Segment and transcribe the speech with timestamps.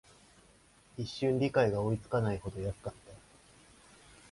[0.97, 3.13] 一瞬、理解が追いつかないほど安かった